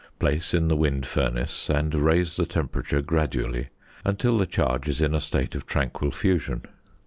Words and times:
Place 0.17 0.55
in 0.55 0.67
the 0.67 0.75
wind 0.75 1.05
furnace, 1.05 1.69
and 1.69 1.93
raise 1.93 2.35
the 2.35 2.47
temperature 2.47 3.03
gradually 3.03 3.67
until 4.03 4.39
the 4.39 4.47
charge 4.47 4.87
is 4.89 4.99
in 4.99 5.13
a 5.13 5.21
state 5.21 5.53
of 5.53 5.67
tranquil 5.67 6.09
fusion. 6.09 6.63